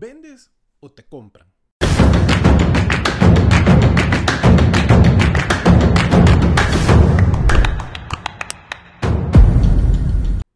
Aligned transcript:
¿Vendes 0.00 0.50
o 0.80 0.90
te 0.90 1.04
compran? 1.04 1.52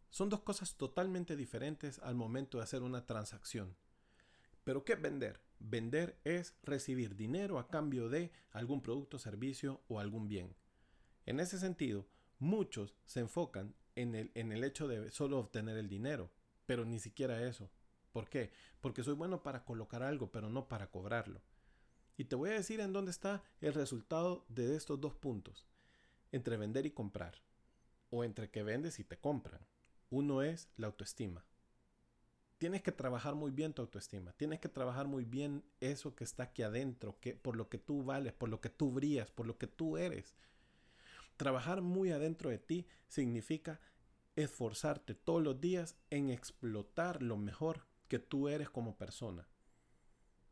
Son 0.09 0.31
dos 0.31 0.41
cosas 0.41 0.77
totalmente 0.79 1.37
diferentes 1.37 1.99
al 1.99 2.15
momento 2.15 2.57
de 2.57 2.65
hacer 2.65 2.81
una 2.83 3.05
transacción. 3.05 3.77
Pero 4.65 4.83
¿qué 4.83 4.95
es 4.95 5.03
vender? 5.03 5.43
Vender 5.59 6.19
es 6.25 6.57
recibir 6.63 7.15
dinero 7.15 7.59
a 7.59 7.69
cambio 7.69 8.09
de 8.09 8.33
algún 8.51 8.81
producto, 8.81 9.19
servicio 9.19 9.83
o 9.89 10.01
algún 10.01 10.27
bien. 10.27 10.57
En 11.27 11.39
ese 11.39 11.59
sentido, 11.59 12.09
muchos 12.39 12.97
se 13.05 13.21
enfocan 13.21 13.75
en 13.95 14.15
el, 14.15 14.31
en 14.37 14.53
el 14.53 14.65
hecho 14.65 14.89
de 14.89 15.11
solo 15.11 15.39
obtener 15.39 15.77
el 15.77 15.91
dinero, 15.91 16.31
pero 16.65 16.87
ni 16.87 16.99
siquiera 16.99 17.47
eso. 17.47 17.71
¿Por 18.15 18.29
qué? 18.29 18.53
Porque 18.81 19.03
soy 19.03 19.15
bueno 19.15 19.43
para 19.43 19.65
colocar 19.65 20.05
algo, 20.05 20.31
pero 20.31 20.49
no 20.49 20.69
para 20.69 20.87
cobrarlo. 20.87 21.43
Y 22.17 22.27
te 22.27 22.37
voy 22.37 22.51
a 22.51 22.53
decir 22.53 22.79
en 22.79 22.93
dónde 22.93 23.11
está 23.11 23.43
el 23.61 23.75
resultado 23.75 24.47
de 24.49 24.77
estos 24.77 25.01
dos 25.01 25.17
puntos. 25.17 25.67
Entre 26.31 26.57
vender 26.57 26.87
y 26.87 26.93
comprar. 26.93 27.43
O 28.11 28.23
entre 28.23 28.53
que 28.53 28.63
vendes 28.63 29.01
y 29.01 29.05
te 29.05 29.19
compran. 29.19 29.67
Uno 30.11 30.43
es 30.43 30.69
la 30.77 30.87
autoestima. 30.87 31.45
Tienes 32.59 32.83
que 32.83 32.93
trabajar 32.93 33.35
muy 33.35 33.51
bien 33.51 33.75
tu 33.75 33.83
autoestima. 33.83 34.31
Tienes 34.35 34.61
que 34.61 34.69
trabajar 34.69 35.09
muy 35.09 35.25
bien 35.25 35.65
eso 35.81 36.15
que 36.15 36.23
está 36.23 36.45
aquí 36.45 36.63
adentro, 36.63 37.19
que, 37.19 37.35
por 37.35 37.57
lo 37.57 37.69
que 37.69 37.79
tú 37.79 38.05
vales, 38.05 38.33
por 38.33 38.49
lo 38.49 38.61
que 38.61 38.71
tú 38.71 38.93
brillas, 38.93 39.33
por 39.33 39.49
lo 39.49 39.59
que 39.59 39.67
tú 39.67 39.97
eres. 39.97 40.37
Trabajar 41.37 41.83
muy 41.83 42.13
adentro 42.13 42.49
de 42.49 42.59
ti 42.59 42.87
significa 43.09 43.81
esforzarte 44.37 45.17
todos 45.17 45.43
los 45.43 45.61
días 45.61 45.97
en 46.11 46.31
explotar 46.31 47.21
lo 47.21 47.37
mejor 47.37 47.93
que 48.09 48.19
tú 48.19 48.49
eres 48.49 48.71
como 48.71 48.97
persona. 48.97 49.49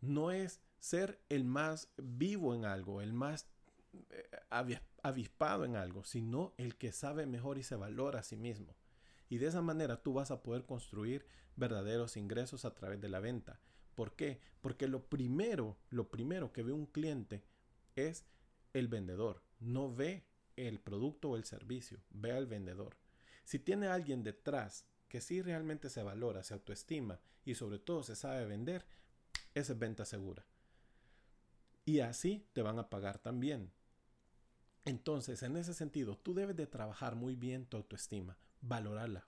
No 0.00 0.30
es 0.30 0.60
ser 0.78 1.20
el 1.28 1.44
más 1.44 1.92
vivo 1.96 2.54
en 2.54 2.64
algo, 2.64 3.02
el 3.02 3.12
más 3.12 3.46
eh, 4.10 4.80
avispado 5.02 5.64
en 5.64 5.76
algo, 5.76 6.04
sino 6.04 6.54
el 6.56 6.76
que 6.76 6.92
sabe 6.92 7.26
mejor 7.26 7.58
y 7.58 7.62
se 7.62 7.76
valora 7.76 8.20
a 8.20 8.24
sí 8.24 8.36
mismo. 8.36 8.74
Y 9.28 9.38
de 9.38 9.46
esa 9.46 9.62
manera 9.62 10.02
tú 10.02 10.12
vas 10.12 10.30
a 10.30 10.42
poder 10.42 10.64
construir 10.66 11.26
verdaderos 11.56 12.16
ingresos 12.16 12.64
a 12.64 12.74
través 12.74 13.00
de 13.00 13.08
la 13.08 13.20
venta. 13.20 13.60
¿Por 13.94 14.16
qué? 14.16 14.40
Porque 14.60 14.88
lo 14.88 15.08
primero, 15.08 15.78
lo 15.90 16.10
primero 16.10 16.52
que 16.52 16.62
ve 16.62 16.72
un 16.72 16.86
cliente 16.86 17.44
es 17.94 18.26
el 18.72 18.88
vendedor. 18.88 19.42
No 19.60 19.94
ve 19.94 20.26
el 20.56 20.80
producto 20.80 21.30
o 21.30 21.36
el 21.36 21.44
servicio, 21.44 22.02
ve 22.10 22.32
al 22.32 22.46
vendedor. 22.46 22.96
Si 23.44 23.58
tiene 23.58 23.86
alguien 23.86 24.22
detrás 24.22 24.86
que 25.12 25.20
sí 25.20 25.42
realmente 25.42 25.90
se 25.90 26.02
valora, 26.02 26.42
se 26.42 26.54
autoestima 26.54 27.20
y 27.44 27.54
sobre 27.54 27.78
todo 27.78 28.02
se 28.02 28.16
sabe 28.16 28.46
vender, 28.46 28.86
esa 29.52 29.74
es 29.74 29.78
venta 29.78 30.06
segura. 30.06 30.46
Y 31.84 32.00
así 32.00 32.48
te 32.54 32.62
van 32.62 32.78
a 32.78 32.88
pagar 32.88 33.18
también. 33.18 33.74
Entonces, 34.86 35.42
en 35.42 35.58
ese 35.58 35.74
sentido, 35.74 36.16
tú 36.16 36.32
debes 36.32 36.56
de 36.56 36.66
trabajar 36.66 37.14
muy 37.14 37.36
bien 37.36 37.66
tu 37.66 37.76
autoestima, 37.76 38.38
valorarla, 38.62 39.26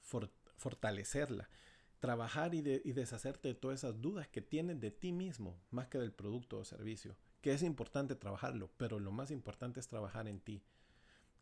fortalecerla, 0.56 1.50
trabajar 2.00 2.54
y, 2.54 2.60
y, 2.60 2.92
deshacerte 2.92 3.48
de 3.48 3.54
todas 3.54 3.80
esas 3.80 4.00
dudas 4.00 4.26
que 4.28 4.40
tienes 4.40 4.80
de 4.80 4.90
ti 4.90 5.12
mismo, 5.12 5.60
más 5.70 5.88
que 5.88 5.98
del 5.98 6.14
producto 6.14 6.56
o 6.56 6.64
servicio. 6.64 7.14
Que 7.42 7.52
es 7.52 7.62
importante 7.62 8.14
trabajarlo, 8.14 8.70
pero 8.78 9.00
lo 9.00 9.12
más 9.12 9.30
importante 9.30 9.80
es 9.80 9.88
trabajar 9.88 10.28
en 10.28 10.40
ti. 10.40 10.62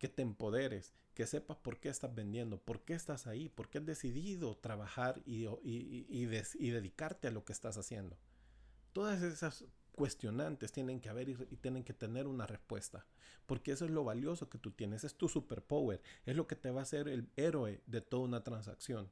Que 0.03 0.09
te 0.09 0.23
empoderes, 0.23 0.93
que 1.15 1.29
sepas 1.29 1.57
por 1.59 1.79
qué 1.79 1.89
estás 1.89 2.13
vendiendo, 2.13 2.59
por 2.59 2.85
qué 2.85 2.95
estás 2.95 3.29
ahí, 3.29 3.49
por 3.49 3.71
qué 3.71 3.79
has 3.79 3.87
decidido 3.87 4.57
trabajar 4.57 5.23
y, 5.25 5.47
y, 5.63 6.07
y 6.11 6.71
dedicarte 6.71 7.29
a 7.29 7.31
lo 7.31 7.45
que 7.45 7.53
estás 7.53 7.79
haciendo. 7.79 8.19
Todas 8.93 9.23
esas 9.23 9.65
cuestionantes 9.93 10.73
tienen 10.73 11.01
que 11.01 11.09
haber 11.09 11.29
y, 11.29 11.35
tienen 11.61 11.85
que 11.85 11.93
tener 11.93 12.27
una 12.27 12.47
respuesta. 12.47 13.07
Porque 13.47 13.73
eso 13.73 13.85
es 13.85 13.91
lo 13.91 14.05
valioso 14.05 14.49
que 14.49 14.59
tú 14.59 14.73
tienes, 14.73 15.05
es 15.05 15.15
tu 15.15 15.29
superpower, 15.29 16.03
es 16.25 16.37
lo 16.37 16.47
que 16.47 16.57
te 16.57 16.71
va 16.71 16.81
a 16.81 16.85
hacer 16.85 17.09
el 17.09 17.31
héroe 17.37 17.83
de 17.87 18.01
toda 18.01 18.25
una 18.25 18.43
transacción. 18.43 19.11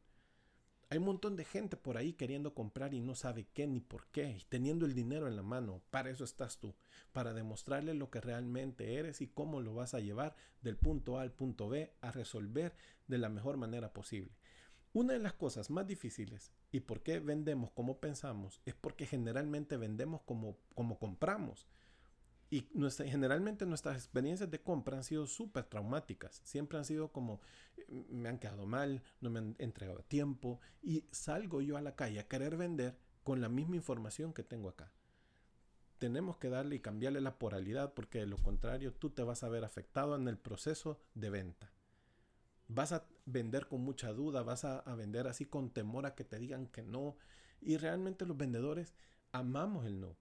Hay 0.92 0.98
un 0.98 1.04
montón 1.04 1.36
de 1.36 1.44
gente 1.44 1.76
por 1.76 1.96
ahí 1.96 2.14
queriendo 2.14 2.52
comprar 2.52 2.94
y 2.94 3.00
no 3.00 3.14
sabe 3.14 3.46
qué 3.54 3.68
ni 3.68 3.78
por 3.78 4.08
qué, 4.08 4.38
y 4.40 4.44
teniendo 4.48 4.86
el 4.86 4.94
dinero 4.94 5.28
en 5.28 5.36
la 5.36 5.42
mano. 5.44 5.80
Para 5.92 6.10
eso 6.10 6.24
estás 6.24 6.58
tú, 6.58 6.74
para 7.12 7.32
demostrarle 7.32 7.94
lo 7.94 8.10
que 8.10 8.20
realmente 8.20 8.96
eres 8.96 9.20
y 9.20 9.28
cómo 9.28 9.60
lo 9.60 9.72
vas 9.72 9.94
a 9.94 10.00
llevar 10.00 10.34
del 10.62 10.76
punto 10.76 11.16
A 11.16 11.22
al 11.22 11.30
punto 11.30 11.68
B 11.68 11.92
a 12.00 12.10
resolver 12.10 12.74
de 13.06 13.18
la 13.18 13.28
mejor 13.28 13.56
manera 13.56 13.92
posible. 13.92 14.32
Una 14.92 15.12
de 15.12 15.20
las 15.20 15.34
cosas 15.34 15.70
más 15.70 15.86
difíciles 15.86 16.50
y 16.72 16.80
por 16.80 17.04
qué 17.04 17.20
vendemos 17.20 17.70
como 17.70 18.00
pensamos 18.00 18.60
es 18.66 18.74
porque 18.74 19.06
generalmente 19.06 19.76
vendemos 19.76 20.22
como, 20.22 20.56
como 20.74 20.98
compramos. 20.98 21.68
Y 22.50 22.68
nuestra, 22.74 23.06
generalmente 23.06 23.64
nuestras 23.64 23.96
experiencias 23.96 24.50
de 24.50 24.60
compra 24.60 24.96
han 24.96 25.04
sido 25.04 25.26
súper 25.26 25.64
traumáticas. 25.64 26.40
Siempre 26.44 26.78
han 26.78 26.84
sido 26.84 27.12
como, 27.12 27.40
eh, 27.76 28.06
me 28.10 28.28
han 28.28 28.38
quedado 28.38 28.66
mal, 28.66 29.02
no 29.20 29.30
me 29.30 29.38
han 29.38 29.54
entregado 29.58 30.00
a 30.00 30.08
tiempo. 30.08 30.60
Y 30.82 31.04
salgo 31.12 31.60
yo 31.60 31.76
a 31.76 31.80
la 31.80 31.94
calle 31.94 32.18
a 32.18 32.28
querer 32.28 32.56
vender 32.56 32.98
con 33.22 33.40
la 33.40 33.48
misma 33.48 33.76
información 33.76 34.32
que 34.32 34.42
tengo 34.42 34.68
acá. 34.68 34.92
Tenemos 35.98 36.38
que 36.38 36.48
darle 36.48 36.76
y 36.76 36.80
cambiarle 36.80 37.20
la 37.20 37.38
poralidad 37.38 37.94
porque 37.94 38.20
de 38.20 38.26
lo 38.26 38.38
contrario 38.38 38.92
tú 38.92 39.10
te 39.10 39.22
vas 39.22 39.44
a 39.44 39.48
ver 39.48 39.64
afectado 39.64 40.16
en 40.16 40.26
el 40.28 40.38
proceso 40.38 40.98
de 41.14 41.30
venta 41.30 41.72
vas 42.72 42.92
a 42.92 43.04
vender 43.26 43.66
con 43.66 43.82
mucha 43.82 44.12
duda, 44.12 44.42
vas 44.42 44.64
a, 44.64 44.82
vender 44.94 45.26
así 45.26 45.44
con 45.44 45.70
temor 45.70 46.06
a 46.06 46.14
que 46.14 46.24
te 46.24 46.38
digan 46.38 46.66
que 46.66 46.82
no. 46.82 47.16
Y 47.60 47.76
realmente 47.76 48.24
los 48.24 48.36
vendedores 48.36 48.94
amamos 49.32 49.86
el 49.86 50.00
no. 50.00 50.16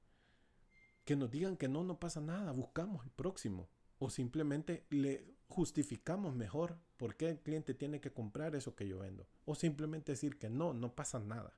Que 1.09 1.15
nos 1.15 1.31
digan 1.31 1.57
que 1.57 1.67
no, 1.67 1.83
no 1.83 1.99
pasa 1.99 2.21
nada, 2.21 2.51
buscamos 2.51 3.03
el 3.03 3.09
próximo. 3.09 3.67
O 3.97 4.11
simplemente 4.11 4.85
le 4.91 5.25
justificamos 5.47 6.35
mejor 6.35 6.77
por 6.97 7.15
qué 7.15 7.29
el 7.29 7.39
cliente 7.39 7.73
tiene 7.73 7.99
que 7.99 8.13
comprar 8.13 8.53
eso 8.53 8.75
que 8.75 8.87
yo 8.87 8.99
vendo. 8.99 9.25
O 9.45 9.55
simplemente 9.55 10.11
decir 10.11 10.37
que 10.37 10.51
no, 10.51 10.71
no 10.71 10.93
pasa 10.93 11.17
nada. 11.17 11.57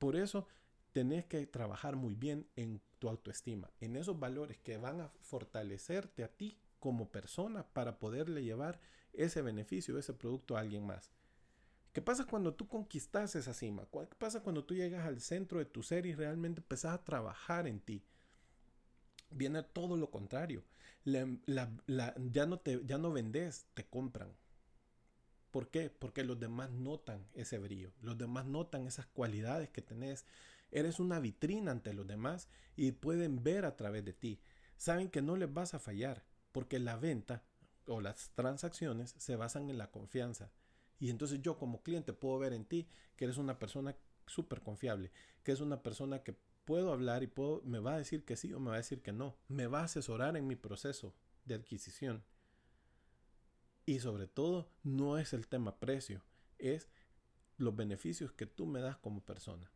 Por 0.00 0.16
eso 0.16 0.48
tenés 0.90 1.24
que 1.24 1.46
trabajar 1.46 1.94
muy 1.94 2.16
bien 2.16 2.48
en 2.56 2.80
tu 2.98 3.08
autoestima, 3.08 3.70
en 3.78 3.94
esos 3.94 4.18
valores 4.18 4.58
que 4.58 4.76
van 4.76 5.02
a 5.02 5.12
fortalecerte 5.20 6.24
a 6.24 6.32
ti 6.32 6.58
como 6.80 7.12
persona 7.12 7.62
para 7.62 8.00
poderle 8.00 8.42
llevar 8.42 8.80
ese 9.12 9.40
beneficio, 9.40 9.96
ese 9.96 10.14
producto 10.14 10.56
a 10.56 10.60
alguien 10.62 10.84
más. 10.84 11.12
¿Qué 11.92 12.00
pasa 12.00 12.24
cuando 12.24 12.54
tú 12.54 12.68
conquistas 12.68 13.34
esa 13.34 13.52
cima? 13.52 13.86
¿Qué 13.90 14.14
pasa 14.16 14.42
cuando 14.42 14.64
tú 14.64 14.74
llegas 14.74 15.06
al 15.06 15.20
centro 15.20 15.58
de 15.58 15.64
tu 15.64 15.82
ser 15.82 16.06
y 16.06 16.14
realmente 16.14 16.60
empezás 16.60 16.94
a 16.94 17.04
trabajar 17.04 17.66
en 17.66 17.80
ti? 17.80 18.04
Viene 19.30 19.62
todo 19.62 19.96
lo 19.96 20.10
contrario. 20.10 20.64
ya, 21.04 22.46
no 22.46 22.58
te, 22.60 22.80
ya 22.84 22.98
no 22.98 23.12
vendes, 23.12 23.66
te 23.74 23.84
compran. 23.84 24.32
¿Por 25.50 25.68
qué? 25.68 25.90
Porque 25.90 26.22
los 26.22 26.38
demás 26.38 26.70
notan 26.70 27.26
ese 27.34 27.58
brillo, 27.58 27.92
los 28.02 28.16
demás 28.16 28.46
notan 28.46 28.86
esas 28.86 29.06
cualidades 29.06 29.68
que 29.70 29.82
tenés. 29.82 30.24
Eres 30.70 31.00
una 31.00 31.18
vitrina 31.18 31.72
ante 31.72 31.92
los 31.92 32.06
demás 32.06 32.48
y 32.76 32.92
pueden 32.92 33.42
ver 33.42 33.64
a 33.64 33.76
través 33.76 34.04
de 34.04 34.12
ti. 34.12 34.40
Saben 34.76 35.10
que 35.10 35.22
no 35.22 35.36
les 35.36 35.52
vas 35.52 35.74
a 35.74 35.80
fallar, 35.80 36.24
porque 36.52 36.78
la 36.78 36.96
venta 36.96 37.42
o 37.86 38.00
las 38.00 38.30
transacciones 38.36 39.14
se 39.18 39.34
basan 39.34 39.70
en 39.70 39.78
la 39.78 39.90
confianza. 39.90 40.52
Y 41.00 41.10
entonces 41.10 41.40
yo 41.42 41.58
como 41.58 41.82
cliente 41.82 42.12
puedo 42.12 42.38
ver 42.38 42.52
en 42.52 42.66
ti 42.66 42.86
que 43.16 43.24
eres 43.24 43.38
una 43.38 43.58
persona 43.58 43.96
súper 44.26 44.60
confiable, 44.60 45.10
que 45.42 45.50
es 45.50 45.60
una 45.60 45.82
persona 45.82 46.22
que 46.22 46.36
puedo 46.64 46.92
hablar 46.92 47.22
y 47.22 47.26
puedo, 47.26 47.62
me 47.62 47.80
va 47.80 47.94
a 47.94 47.98
decir 47.98 48.24
que 48.24 48.36
sí 48.36 48.52
o 48.52 48.60
me 48.60 48.68
va 48.68 48.74
a 48.74 48.78
decir 48.84 49.02
que 49.02 49.12
no, 49.12 49.36
me 49.48 49.66
va 49.66 49.80
a 49.80 49.84
asesorar 49.84 50.36
en 50.36 50.46
mi 50.46 50.56
proceso 50.56 51.14
de 51.46 51.54
adquisición. 51.54 52.22
Y 53.86 54.00
sobre 54.00 54.28
todo, 54.28 54.70
no 54.84 55.18
es 55.18 55.32
el 55.32 55.48
tema 55.48 55.80
precio, 55.80 56.22
es 56.58 56.88
los 57.56 57.74
beneficios 57.74 58.32
que 58.32 58.46
tú 58.46 58.66
me 58.66 58.80
das 58.80 58.98
como 58.98 59.24
persona. 59.24 59.72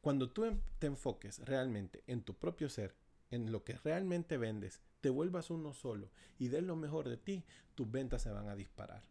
Cuando 0.00 0.30
tú 0.30 0.60
te 0.78 0.86
enfoques 0.86 1.40
realmente 1.40 2.04
en 2.06 2.22
tu 2.22 2.34
propio 2.34 2.68
ser, 2.68 2.94
en 3.30 3.50
lo 3.50 3.64
que 3.64 3.76
realmente 3.78 4.36
vendes, 4.36 4.82
te 5.00 5.10
vuelvas 5.10 5.50
uno 5.50 5.72
solo 5.72 6.12
y 6.38 6.48
des 6.48 6.62
lo 6.62 6.76
mejor 6.76 7.08
de 7.08 7.16
ti, 7.16 7.44
tus 7.74 7.90
ventas 7.90 8.22
se 8.22 8.30
van 8.30 8.48
a 8.48 8.54
disparar. 8.54 9.02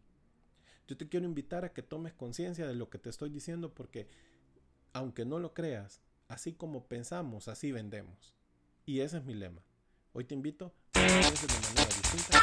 Yo 0.88 0.96
te 0.96 1.08
quiero 1.08 1.26
invitar 1.26 1.64
a 1.64 1.72
que 1.72 1.82
tomes 1.82 2.12
conciencia 2.12 2.66
de 2.66 2.74
lo 2.74 2.88
que 2.90 2.98
te 2.98 3.10
estoy 3.10 3.28
diciendo 3.30 3.74
porque, 3.74 4.08
aunque 4.92 5.24
no 5.24 5.40
lo 5.40 5.52
creas, 5.52 6.00
así 6.28 6.52
como 6.52 6.86
pensamos, 6.86 7.48
así 7.48 7.72
vendemos. 7.72 8.34
Y 8.84 9.00
ese 9.00 9.18
es 9.18 9.24
mi 9.24 9.34
lema. 9.34 9.62
Hoy 10.12 10.24
te 10.24 10.34
invito 10.34 10.66
a 10.66 10.72
que 10.92 11.00
de 11.00 11.60
manera 11.60 11.86
distinta. 11.86 12.40